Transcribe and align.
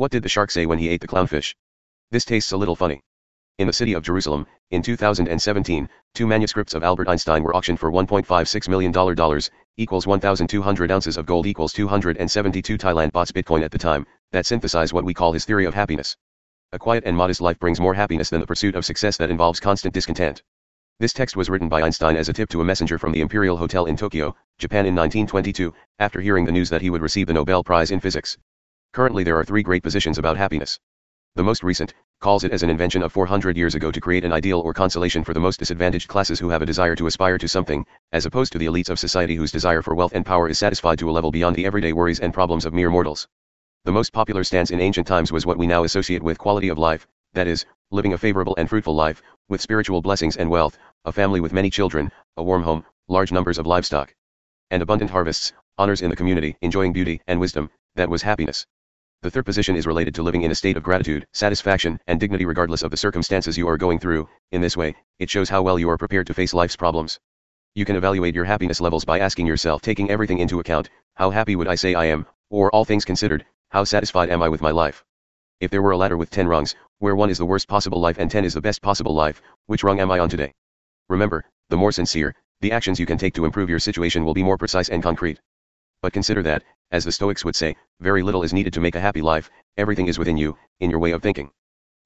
What 0.00 0.12
did 0.12 0.22
the 0.22 0.30
shark 0.30 0.50
say 0.50 0.64
when 0.64 0.78
he 0.78 0.88
ate 0.88 1.02
the 1.02 1.06
clownfish? 1.06 1.54
This 2.10 2.24
tastes 2.24 2.52
a 2.52 2.56
little 2.56 2.74
funny. 2.74 3.02
In 3.58 3.66
the 3.66 3.72
city 3.74 3.92
of 3.92 4.02
Jerusalem, 4.02 4.46
in 4.70 4.80
2017, 4.80 5.90
two 6.14 6.26
manuscripts 6.26 6.72
of 6.72 6.82
Albert 6.82 7.06
Einstein 7.06 7.42
were 7.42 7.54
auctioned 7.54 7.78
for 7.78 7.92
$1.56 7.92 8.66
million, 8.66 8.92
dollars, 8.92 9.50
equals 9.76 10.06
1,200 10.06 10.90
ounces 10.90 11.18
of 11.18 11.26
gold 11.26 11.44
equals 11.44 11.74
272 11.74 12.78
Thailand 12.78 13.12
bahts 13.12 13.30
Bitcoin 13.30 13.62
at 13.62 13.72
the 13.72 13.78
time, 13.78 14.06
that 14.32 14.46
synthesize 14.46 14.94
what 14.94 15.04
we 15.04 15.12
call 15.12 15.32
his 15.32 15.44
theory 15.44 15.66
of 15.66 15.74
happiness. 15.74 16.16
A 16.72 16.78
quiet 16.78 17.04
and 17.04 17.14
modest 17.14 17.42
life 17.42 17.58
brings 17.58 17.78
more 17.78 17.92
happiness 17.92 18.30
than 18.30 18.40
the 18.40 18.46
pursuit 18.46 18.76
of 18.76 18.86
success 18.86 19.18
that 19.18 19.30
involves 19.30 19.60
constant 19.60 19.92
discontent. 19.92 20.42
This 20.98 21.12
text 21.12 21.36
was 21.36 21.50
written 21.50 21.68
by 21.68 21.82
Einstein 21.82 22.16
as 22.16 22.30
a 22.30 22.32
tip 22.32 22.48
to 22.48 22.62
a 22.62 22.64
messenger 22.64 22.96
from 22.96 23.12
the 23.12 23.20
Imperial 23.20 23.58
Hotel 23.58 23.84
in 23.84 23.98
Tokyo, 23.98 24.34
Japan 24.56 24.86
in 24.86 24.94
1922, 24.94 25.74
after 25.98 26.22
hearing 26.22 26.46
the 26.46 26.52
news 26.52 26.70
that 26.70 26.80
he 26.80 26.88
would 26.88 27.02
receive 27.02 27.26
the 27.26 27.34
Nobel 27.34 27.62
Prize 27.62 27.90
in 27.90 28.00
Physics. 28.00 28.38
Currently 28.92 29.22
there 29.22 29.38
are 29.38 29.44
three 29.44 29.62
great 29.62 29.84
positions 29.84 30.18
about 30.18 30.36
happiness. 30.36 30.80
The 31.36 31.44
most 31.44 31.62
recent, 31.62 31.94
calls 32.18 32.42
it 32.42 32.50
as 32.50 32.64
an 32.64 32.70
invention 32.70 33.04
of 33.04 33.12
400 33.12 33.56
years 33.56 33.76
ago 33.76 33.92
to 33.92 34.00
create 34.00 34.24
an 34.24 34.32
ideal 34.32 34.58
or 34.58 34.74
consolation 34.74 35.22
for 35.22 35.32
the 35.32 35.38
most 35.38 35.60
disadvantaged 35.60 36.08
classes 36.08 36.40
who 36.40 36.48
have 36.48 36.60
a 36.60 36.66
desire 36.66 36.96
to 36.96 37.06
aspire 37.06 37.38
to 37.38 37.46
something, 37.46 37.86
as 38.10 38.26
opposed 38.26 38.50
to 38.50 38.58
the 38.58 38.66
elites 38.66 38.90
of 38.90 38.98
society 38.98 39.36
whose 39.36 39.52
desire 39.52 39.80
for 39.80 39.94
wealth 39.94 40.12
and 40.12 40.26
power 40.26 40.48
is 40.48 40.58
satisfied 40.58 40.98
to 40.98 41.08
a 41.08 41.12
level 41.12 41.30
beyond 41.30 41.54
the 41.54 41.66
everyday 41.66 41.92
worries 41.92 42.18
and 42.18 42.34
problems 42.34 42.64
of 42.64 42.74
mere 42.74 42.90
mortals. 42.90 43.28
The 43.84 43.92
most 43.92 44.12
popular 44.12 44.42
stance 44.42 44.72
in 44.72 44.80
ancient 44.80 45.06
times 45.06 45.30
was 45.30 45.46
what 45.46 45.56
we 45.56 45.68
now 45.68 45.84
associate 45.84 46.24
with 46.24 46.38
quality 46.38 46.68
of 46.68 46.76
life, 46.76 47.06
that 47.34 47.46
is, 47.46 47.66
living 47.92 48.14
a 48.14 48.18
favorable 48.18 48.56
and 48.58 48.68
fruitful 48.68 48.96
life, 48.96 49.22
with 49.48 49.60
spiritual 49.60 50.02
blessings 50.02 50.36
and 50.36 50.50
wealth, 50.50 50.76
a 51.04 51.12
family 51.12 51.38
with 51.38 51.52
many 51.52 51.70
children, 51.70 52.10
a 52.36 52.42
warm 52.42 52.64
home, 52.64 52.84
large 53.06 53.30
numbers 53.30 53.56
of 53.56 53.68
livestock, 53.68 54.12
and 54.72 54.82
abundant 54.82 55.12
harvests, 55.12 55.52
honors 55.78 56.02
in 56.02 56.10
the 56.10 56.16
community, 56.16 56.56
enjoying 56.60 56.92
beauty 56.92 57.20
and 57.28 57.38
wisdom, 57.38 57.70
that 57.94 58.10
was 58.10 58.22
happiness. 58.22 58.66
The 59.22 59.30
third 59.30 59.44
position 59.44 59.76
is 59.76 59.86
related 59.86 60.14
to 60.14 60.22
living 60.22 60.42
in 60.42 60.50
a 60.50 60.54
state 60.54 60.78
of 60.78 60.82
gratitude, 60.82 61.26
satisfaction, 61.34 62.00
and 62.06 62.18
dignity 62.18 62.46
regardless 62.46 62.82
of 62.82 62.90
the 62.90 62.96
circumstances 62.96 63.58
you 63.58 63.68
are 63.68 63.76
going 63.76 63.98
through. 63.98 64.26
In 64.50 64.62
this 64.62 64.78
way, 64.78 64.96
it 65.18 65.28
shows 65.28 65.50
how 65.50 65.60
well 65.60 65.78
you 65.78 65.90
are 65.90 65.98
prepared 65.98 66.26
to 66.28 66.32
face 66.32 66.54
life's 66.54 66.74
problems. 66.74 67.20
You 67.74 67.84
can 67.84 67.96
evaluate 67.96 68.34
your 68.34 68.46
happiness 68.46 68.80
levels 68.80 69.04
by 69.04 69.18
asking 69.18 69.46
yourself, 69.46 69.82
taking 69.82 70.08
everything 70.08 70.38
into 70.38 70.58
account, 70.58 70.88
how 71.16 71.28
happy 71.28 71.54
would 71.54 71.68
I 71.68 71.74
say 71.74 71.92
I 71.92 72.06
am, 72.06 72.24
or 72.48 72.70
all 72.70 72.86
things 72.86 73.04
considered, 73.04 73.44
how 73.68 73.84
satisfied 73.84 74.30
am 74.30 74.42
I 74.42 74.48
with 74.48 74.62
my 74.62 74.70
life? 74.70 75.04
If 75.60 75.70
there 75.70 75.82
were 75.82 75.90
a 75.90 75.98
ladder 75.98 76.16
with 76.16 76.30
10 76.30 76.48
rungs, 76.48 76.74
where 76.98 77.14
one 77.14 77.28
is 77.28 77.36
the 77.36 77.44
worst 77.44 77.68
possible 77.68 78.00
life 78.00 78.16
and 78.18 78.30
10 78.30 78.46
is 78.46 78.54
the 78.54 78.62
best 78.62 78.80
possible 78.80 79.14
life, 79.14 79.42
which 79.66 79.84
rung 79.84 80.00
am 80.00 80.10
I 80.10 80.18
on 80.18 80.30
today? 80.30 80.54
Remember, 81.10 81.44
the 81.68 81.76
more 81.76 81.92
sincere, 81.92 82.34
the 82.62 82.72
actions 82.72 82.98
you 82.98 83.04
can 83.04 83.18
take 83.18 83.34
to 83.34 83.44
improve 83.44 83.68
your 83.68 83.80
situation 83.80 84.24
will 84.24 84.32
be 84.32 84.42
more 84.42 84.56
precise 84.56 84.88
and 84.88 85.02
concrete. 85.02 85.38
But 86.00 86.14
consider 86.14 86.42
that, 86.44 86.62
as 86.92 87.04
the 87.04 87.12
Stoics 87.12 87.44
would 87.44 87.54
say, 87.54 87.76
very 88.00 88.22
little 88.22 88.42
is 88.42 88.52
needed 88.52 88.72
to 88.72 88.80
make 88.80 88.94
a 88.94 89.00
happy 89.00 89.22
life, 89.22 89.50
everything 89.76 90.08
is 90.08 90.18
within 90.18 90.36
you, 90.36 90.56
in 90.80 90.90
your 90.90 90.98
way 90.98 91.12
of 91.12 91.22
thinking. 91.22 91.50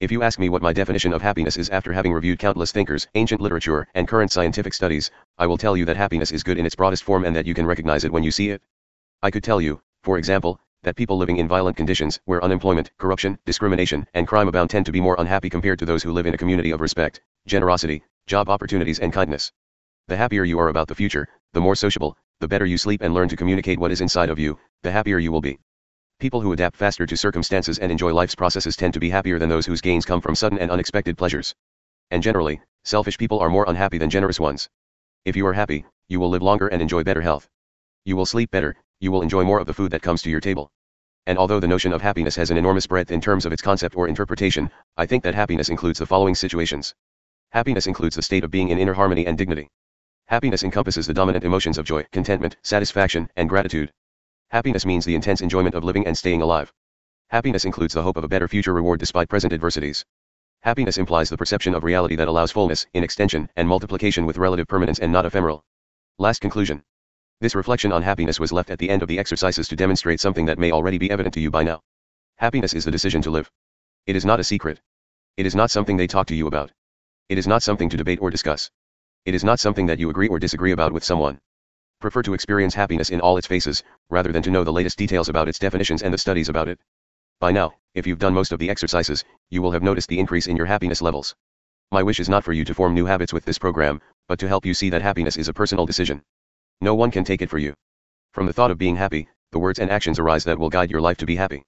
If 0.00 0.10
you 0.10 0.22
ask 0.22 0.38
me 0.40 0.48
what 0.48 0.62
my 0.62 0.72
definition 0.72 1.12
of 1.12 1.22
happiness 1.22 1.56
is 1.56 1.70
after 1.70 1.92
having 1.92 2.12
reviewed 2.12 2.40
countless 2.40 2.72
thinkers, 2.72 3.06
ancient 3.14 3.40
literature, 3.40 3.86
and 3.94 4.08
current 4.08 4.32
scientific 4.32 4.74
studies, 4.74 5.12
I 5.38 5.46
will 5.46 5.56
tell 5.56 5.76
you 5.76 5.84
that 5.84 5.96
happiness 5.96 6.32
is 6.32 6.42
good 6.42 6.58
in 6.58 6.66
its 6.66 6.74
broadest 6.74 7.04
form 7.04 7.24
and 7.24 7.36
that 7.36 7.46
you 7.46 7.54
can 7.54 7.66
recognize 7.66 8.02
it 8.02 8.12
when 8.12 8.24
you 8.24 8.32
see 8.32 8.50
it. 8.50 8.60
I 9.22 9.30
could 9.30 9.44
tell 9.44 9.60
you, 9.60 9.80
for 10.02 10.18
example, 10.18 10.58
that 10.82 10.96
people 10.96 11.16
living 11.16 11.36
in 11.36 11.46
violent 11.46 11.76
conditions, 11.76 12.18
where 12.24 12.42
unemployment, 12.42 12.90
corruption, 12.98 13.38
discrimination, 13.46 14.04
and 14.14 14.26
crime 14.26 14.48
abound 14.48 14.70
tend 14.70 14.86
to 14.86 14.92
be 14.92 15.00
more 15.00 15.14
unhappy 15.20 15.48
compared 15.48 15.78
to 15.78 15.86
those 15.86 16.02
who 16.02 16.10
live 16.10 16.26
in 16.26 16.34
a 16.34 16.38
community 16.38 16.72
of 16.72 16.80
respect, 16.80 17.20
generosity, 17.46 18.02
job 18.26 18.48
opportunities 18.48 18.98
and 18.98 19.12
kindness. 19.12 19.52
The 20.08 20.16
happier 20.16 20.42
you 20.42 20.58
are 20.58 20.68
about 20.68 20.88
the 20.88 20.96
future, 20.96 21.28
the 21.52 21.60
more 21.60 21.76
sociable, 21.76 22.16
the 22.42 22.48
better 22.48 22.66
you 22.66 22.76
sleep 22.76 23.02
and 23.02 23.14
learn 23.14 23.28
to 23.28 23.36
communicate 23.36 23.78
what 23.78 23.92
is 23.92 24.00
inside 24.00 24.28
of 24.28 24.36
you, 24.36 24.58
the 24.82 24.90
happier 24.90 25.20
you 25.20 25.30
will 25.30 25.40
be. 25.40 25.60
People 26.18 26.40
who 26.40 26.52
adapt 26.52 26.76
faster 26.76 27.06
to 27.06 27.16
circumstances 27.16 27.78
and 27.78 27.92
enjoy 27.92 28.12
life's 28.12 28.34
processes 28.34 28.74
tend 28.74 28.92
to 28.94 28.98
be 28.98 29.10
happier 29.10 29.38
than 29.38 29.48
those 29.48 29.64
whose 29.64 29.80
gains 29.80 30.04
come 30.04 30.20
from 30.20 30.34
sudden 30.34 30.58
and 30.58 30.68
unexpected 30.68 31.16
pleasures. 31.16 31.54
And 32.10 32.20
generally, 32.20 32.60
selfish 32.82 33.16
people 33.16 33.38
are 33.38 33.48
more 33.48 33.64
unhappy 33.68 33.96
than 33.96 34.10
generous 34.10 34.40
ones. 34.40 34.68
If 35.24 35.36
you 35.36 35.46
are 35.46 35.52
happy, 35.52 35.84
you 36.08 36.18
will 36.18 36.30
live 36.30 36.42
longer 36.42 36.66
and 36.66 36.82
enjoy 36.82 37.04
better 37.04 37.20
health. 37.20 37.48
You 38.04 38.16
will 38.16 38.26
sleep 38.26 38.50
better, 38.50 38.74
you 38.98 39.12
will 39.12 39.22
enjoy 39.22 39.44
more 39.44 39.60
of 39.60 39.68
the 39.68 39.74
food 39.74 39.92
that 39.92 40.02
comes 40.02 40.20
to 40.22 40.30
your 40.30 40.40
table. 40.40 40.72
And 41.26 41.38
although 41.38 41.60
the 41.60 41.68
notion 41.68 41.92
of 41.92 42.02
happiness 42.02 42.34
has 42.34 42.50
an 42.50 42.56
enormous 42.56 42.88
breadth 42.88 43.12
in 43.12 43.20
terms 43.20 43.46
of 43.46 43.52
its 43.52 43.62
concept 43.62 43.94
or 43.96 44.08
interpretation, 44.08 44.68
I 44.96 45.06
think 45.06 45.22
that 45.22 45.36
happiness 45.36 45.68
includes 45.68 46.00
the 46.00 46.06
following 46.06 46.34
situations. 46.34 46.92
Happiness 47.52 47.86
includes 47.86 48.16
the 48.16 48.22
state 48.22 48.42
of 48.42 48.50
being 48.50 48.70
in 48.70 48.78
inner 48.78 48.94
harmony 48.94 49.26
and 49.26 49.38
dignity. 49.38 49.70
Happiness 50.32 50.62
encompasses 50.62 51.06
the 51.06 51.12
dominant 51.12 51.44
emotions 51.44 51.76
of 51.76 51.84
joy, 51.84 52.06
contentment, 52.10 52.56
satisfaction, 52.62 53.28
and 53.36 53.50
gratitude. 53.50 53.92
Happiness 54.48 54.86
means 54.86 55.04
the 55.04 55.14
intense 55.14 55.42
enjoyment 55.42 55.74
of 55.74 55.84
living 55.84 56.06
and 56.06 56.16
staying 56.16 56.40
alive. 56.40 56.72
Happiness 57.28 57.66
includes 57.66 57.92
the 57.92 58.00
hope 58.00 58.16
of 58.16 58.24
a 58.24 58.28
better 58.28 58.48
future 58.48 58.72
reward 58.72 58.98
despite 58.98 59.28
present 59.28 59.52
adversities. 59.52 60.06
Happiness 60.62 60.96
implies 60.96 61.28
the 61.28 61.36
perception 61.36 61.74
of 61.74 61.84
reality 61.84 62.16
that 62.16 62.28
allows 62.28 62.50
fullness 62.50 62.86
in 62.94 63.04
extension 63.04 63.46
and 63.56 63.68
multiplication 63.68 64.24
with 64.24 64.38
relative 64.38 64.66
permanence 64.66 65.00
and 65.00 65.12
not 65.12 65.26
ephemeral. 65.26 65.62
Last 66.18 66.40
conclusion. 66.40 66.82
This 67.42 67.54
reflection 67.54 67.92
on 67.92 68.00
happiness 68.00 68.40
was 68.40 68.52
left 68.52 68.70
at 68.70 68.78
the 68.78 68.88
end 68.88 69.02
of 69.02 69.08
the 69.08 69.18
exercises 69.18 69.68
to 69.68 69.76
demonstrate 69.76 70.18
something 70.18 70.46
that 70.46 70.58
may 70.58 70.72
already 70.72 70.96
be 70.96 71.10
evident 71.10 71.34
to 71.34 71.40
you 71.40 71.50
by 71.50 71.62
now. 71.62 71.82
Happiness 72.36 72.72
is 72.72 72.86
the 72.86 72.90
decision 72.90 73.20
to 73.20 73.30
live. 73.30 73.50
It 74.06 74.16
is 74.16 74.24
not 74.24 74.40
a 74.40 74.44
secret. 74.44 74.80
It 75.36 75.44
is 75.44 75.54
not 75.54 75.70
something 75.70 75.98
they 75.98 76.06
talk 76.06 76.26
to 76.28 76.34
you 76.34 76.46
about. 76.46 76.72
It 77.28 77.36
is 77.36 77.46
not 77.46 77.62
something 77.62 77.90
to 77.90 77.98
debate 77.98 78.22
or 78.22 78.30
discuss. 78.30 78.70
It 79.24 79.34
is 79.36 79.44
not 79.44 79.60
something 79.60 79.86
that 79.86 80.00
you 80.00 80.10
agree 80.10 80.26
or 80.26 80.40
disagree 80.40 80.72
about 80.72 80.92
with 80.92 81.04
someone. 81.04 81.38
Prefer 82.00 82.22
to 82.22 82.34
experience 82.34 82.74
happiness 82.74 83.10
in 83.10 83.20
all 83.20 83.36
its 83.36 83.46
faces, 83.46 83.84
rather 84.10 84.32
than 84.32 84.42
to 84.42 84.50
know 84.50 84.64
the 84.64 84.72
latest 84.72 84.98
details 84.98 85.28
about 85.28 85.46
its 85.46 85.60
definitions 85.60 86.02
and 86.02 86.12
the 86.12 86.18
studies 86.18 86.48
about 86.48 86.66
it. 86.66 86.80
By 87.38 87.52
now, 87.52 87.74
if 87.94 88.04
you've 88.04 88.18
done 88.18 88.34
most 88.34 88.50
of 88.50 88.58
the 88.58 88.68
exercises, 88.68 89.24
you 89.48 89.62
will 89.62 89.70
have 89.70 89.82
noticed 89.84 90.08
the 90.08 90.18
increase 90.18 90.48
in 90.48 90.56
your 90.56 90.66
happiness 90.66 91.00
levels. 91.00 91.36
My 91.92 92.02
wish 92.02 92.18
is 92.18 92.28
not 92.28 92.42
for 92.42 92.52
you 92.52 92.64
to 92.64 92.74
form 92.74 92.94
new 92.94 93.06
habits 93.06 93.32
with 93.32 93.44
this 93.44 93.60
program, 93.60 94.00
but 94.26 94.40
to 94.40 94.48
help 94.48 94.66
you 94.66 94.74
see 94.74 94.90
that 94.90 95.02
happiness 95.02 95.36
is 95.36 95.46
a 95.46 95.52
personal 95.52 95.86
decision. 95.86 96.22
No 96.80 96.96
one 96.96 97.12
can 97.12 97.22
take 97.22 97.42
it 97.42 97.50
for 97.50 97.58
you. 97.58 97.74
From 98.32 98.46
the 98.46 98.52
thought 98.52 98.72
of 98.72 98.78
being 98.78 98.96
happy, 98.96 99.28
the 99.52 99.60
words 99.60 99.78
and 99.78 99.88
actions 99.88 100.18
arise 100.18 100.42
that 100.44 100.58
will 100.58 100.68
guide 100.68 100.90
your 100.90 101.00
life 101.00 101.18
to 101.18 101.26
be 101.26 101.36
happy. 101.36 101.62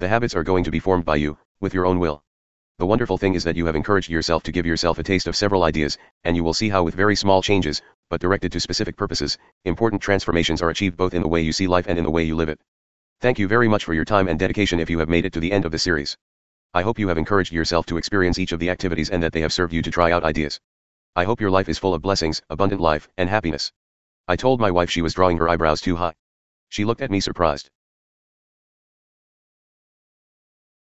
The 0.00 0.08
habits 0.08 0.34
are 0.34 0.44
going 0.44 0.64
to 0.64 0.70
be 0.70 0.80
formed 0.80 1.06
by 1.06 1.16
you, 1.16 1.38
with 1.60 1.72
your 1.72 1.86
own 1.86 1.98
will. 1.98 2.22
The 2.80 2.86
wonderful 2.86 3.18
thing 3.18 3.34
is 3.34 3.44
that 3.44 3.56
you 3.56 3.66
have 3.66 3.76
encouraged 3.76 4.08
yourself 4.08 4.42
to 4.44 4.52
give 4.52 4.64
yourself 4.64 4.98
a 4.98 5.02
taste 5.02 5.26
of 5.26 5.36
several 5.36 5.64
ideas, 5.64 5.98
and 6.24 6.34
you 6.34 6.42
will 6.42 6.54
see 6.54 6.70
how 6.70 6.82
with 6.82 6.94
very 6.94 7.14
small 7.14 7.42
changes, 7.42 7.82
but 8.08 8.22
directed 8.22 8.50
to 8.52 8.58
specific 8.58 8.96
purposes, 8.96 9.36
important 9.66 10.00
transformations 10.00 10.62
are 10.62 10.70
achieved 10.70 10.96
both 10.96 11.12
in 11.12 11.20
the 11.20 11.28
way 11.28 11.42
you 11.42 11.52
see 11.52 11.66
life 11.66 11.84
and 11.88 11.98
in 11.98 12.04
the 12.04 12.10
way 12.10 12.24
you 12.24 12.34
live 12.34 12.48
it. 12.48 12.58
Thank 13.20 13.38
you 13.38 13.46
very 13.46 13.68
much 13.68 13.84
for 13.84 13.92
your 13.92 14.06
time 14.06 14.28
and 14.28 14.38
dedication 14.38 14.80
if 14.80 14.88
you 14.88 14.98
have 14.98 15.10
made 15.10 15.26
it 15.26 15.32
to 15.34 15.40
the 15.40 15.52
end 15.52 15.66
of 15.66 15.72
the 15.72 15.78
series. 15.78 16.16
I 16.72 16.80
hope 16.80 16.98
you 16.98 17.08
have 17.08 17.18
encouraged 17.18 17.52
yourself 17.52 17.84
to 17.84 17.98
experience 17.98 18.38
each 18.38 18.52
of 18.52 18.60
the 18.60 18.70
activities 18.70 19.10
and 19.10 19.22
that 19.22 19.34
they 19.34 19.42
have 19.42 19.52
served 19.52 19.74
you 19.74 19.82
to 19.82 19.90
try 19.90 20.10
out 20.10 20.24
ideas. 20.24 20.58
I 21.14 21.24
hope 21.24 21.38
your 21.38 21.50
life 21.50 21.68
is 21.68 21.78
full 21.78 21.92
of 21.92 22.00
blessings, 22.00 22.40
abundant 22.48 22.80
life, 22.80 23.10
and 23.18 23.28
happiness. 23.28 23.70
I 24.26 24.36
told 24.36 24.58
my 24.58 24.70
wife 24.70 24.88
she 24.88 25.02
was 25.02 25.12
drawing 25.12 25.36
her 25.36 25.50
eyebrows 25.50 25.82
too 25.82 25.96
high. 25.96 26.14
She 26.70 26.86
looked 26.86 27.02
at 27.02 27.10
me 27.10 27.20
surprised. 27.20 27.68